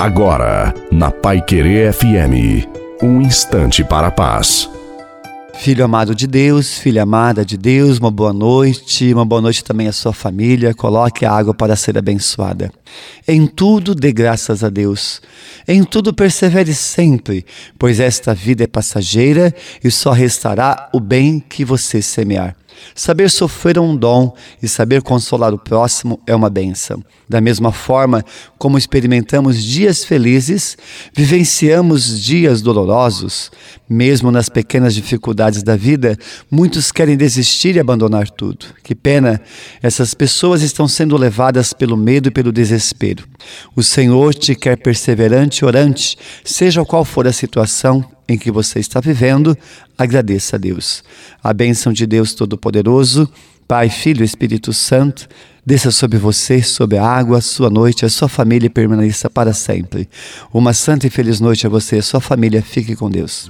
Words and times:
Agora, 0.00 0.72
na 0.90 1.10
Pai 1.10 1.42
Querer 1.42 1.92
FM, 1.92 2.66
um 3.02 3.20
instante 3.20 3.84
para 3.84 4.06
a 4.06 4.10
paz. 4.10 4.66
Filho 5.58 5.84
amado 5.84 6.14
de 6.14 6.26
Deus, 6.26 6.78
filha 6.78 7.02
amada 7.02 7.44
de 7.44 7.58
Deus, 7.58 7.98
uma 7.98 8.10
boa 8.10 8.32
noite, 8.32 9.12
uma 9.12 9.26
boa 9.26 9.42
noite 9.42 9.62
também 9.62 9.88
à 9.88 9.92
sua 9.92 10.14
família. 10.14 10.72
Coloque 10.72 11.26
a 11.26 11.30
água 11.30 11.52
para 11.52 11.76
ser 11.76 11.98
abençoada. 11.98 12.72
Em 13.28 13.46
tudo 13.46 13.94
dê 13.94 14.10
graças 14.10 14.64
a 14.64 14.70
Deus. 14.70 15.20
Em 15.68 15.84
tudo 15.84 16.14
persevere 16.14 16.72
sempre, 16.72 17.44
pois 17.78 18.00
esta 18.00 18.32
vida 18.32 18.64
é 18.64 18.66
passageira 18.66 19.54
e 19.84 19.90
só 19.90 20.12
restará 20.12 20.88
o 20.94 20.98
bem 20.98 21.38
que 21.46 21.62
você 21.62 22.00
semear. 22.00 22.56
Saber 22.94 23.30
sofrer 23.30 23.76
é 23.76 23.80
um 23.80 23.96
dom 23.96 24.34
e 24.62 24.68
saber 24.68 25.02
consolar 25.02 25.52
o 25.54 25.58
próximo 25.58 26.20
é 26.26 26.34
uma 26.34 26.50
benção. 26.50 27.02
Da 27.28 27.40
mesma 27.40 27.72
forma 27.72 28.24
como 28.58 28.76
experimentamos 28.76 29.62
dias 29.62 30.04
felizes, 30.04 30.76
vivenciamos 31.14 32.20
dias 32.20 32.60
dolorosos. 32.60 33.50
Mesmo 33.88 34.30
nas 34.30 34.48
pequenas 34.48 34.94
dificuldades 34.94 35.62
da 35.62 35.76
vida, 35.76 36.16
muitos 36.50 36.92
querem 36.92 37.16
desistir 37.16 37.76
e 37.76 37.80
abandonar 37.80 38.28
tudo. 38.30 38.66
Que 38.82 38.94
pena, 38.94 39.40
essas 39.82 40.14
pessoas 40.14 40.62
estão 40.62 40.86
sendo 40.86 41.16
levadas 41.16 41.72
pelo 41.72 41.96
medo 41.96 42.28
e 42.28 42.30
pelo 42.30 42.52
desespero. 42.52 43.24
O 43.74 43.82
Senhor 43.82 44.34
te 44.34 44.54
quer 44.54 44.76
perseverante 44.76 45.62
e 45.62 45.64
orante, 45.64 46.16
seja 46.44 46.84
qual 46.84 47.04
for 47.04 47.26
a 47.26 47.32
situação, 47.32 48.04
em 48.32 48.38
que 48.38 48.50
você 48.50 48.78
está 48.78 49.00
vivendo, 49.00 49.56
agradeça 49.98 50.56
a 50.56 50.58
Deus. 50.58 51.02
A 51.42 51.52
bênção 51.52 51.92
de 51.92 52.06
Deus 52.06 52.32
Todo-Poderoso, 52.32 53.28
Pai, 53.66 53.88
Filho 53.88 54.22
e 54.22 54.24
Espírito 54.24 54.72
Santo, 54.72 55.28
desça 55.64 55.90
sobre 55.90 56.18
você, 56.18 56.62
sobre 56.62 56.98
a 56.98 57.06
água, 57.06 57.38
a 57.38 57.40
sua 57.40 57.70
noite, 57.70 58.04
a 58.04 58.08
sua 58.08 58.28
família 58.28 58.68
permaneça 58.68 59.30
para 59.30 59.52
sempre. 59.52 60.08
Uma 60.52 60.72
santa 60.72 61.06
e 61.06 61.10
feliz 61.10 61.40
noite 61.40 61.66
a 61.66 61.70
você 61.70 61.96
e 61.96 61.98
a 62.00 62.02
sua 62.02 62.20
família. 62.20 62.62
Fique 62.62 62.96
com 62.96 63.08
Deus. 63.08 63.48